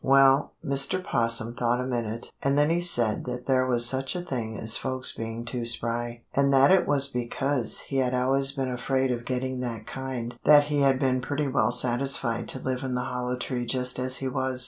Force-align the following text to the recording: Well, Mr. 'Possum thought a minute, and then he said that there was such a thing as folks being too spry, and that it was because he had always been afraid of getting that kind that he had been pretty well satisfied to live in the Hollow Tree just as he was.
Well, 0.03 0.53
Mr. 0.65 0.99
'Possum 1.03 1.53
thought 1.53 1.79
a 1.79 1.85
minute, 1.85 2.31
and 2.41 2.57
then 2.57 2.71
he 2.71 2.81
said 2.81 3.25
that 3.25 3.45
there 3.45 3.67
was 3.67 3.85
such 3.85 4.15
a 4.15 4.23
thing 4.23 4.57
as 4.57 4.75
folks 4.75 5.11
being 5.15 5.45
too 5.45 5.63
spry, 5.63 6.23
and 6.33 6.51
that 6.51 6.71
it 6.71 6.87
was 6.87 7.05
because 7.07 7.81
he 7.81 7.97
had 7.97 8.15
always 8.15 8.51
been 8.53 8.71
afraid 8.71 9.11
of 9.11 9.25
getting 9.25 9.59
that 9.59 9.85
kind 9.85 10.33
that 10.43 10.63
he 10.73 10.79
had 10.79 10.97
been 10.97 11.21
pretty 11.21 11.47
well 11.47 11.69
satisfied 11.69 12.47
to 12.47 12.57
live 12.59 12.81
in 12.81 12.95
the 12.95 13.01
Hollow 13.03 13.35
Tree 13.35 13.63
just 13.67 13.99
as 13.99 14.17
he 14.17 14.27
was. 14.27 14.59